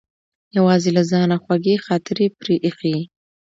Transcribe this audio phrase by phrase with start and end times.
[0.57, 2.97] یوازې له ځانه خوږې خاطرې پرې ایښې.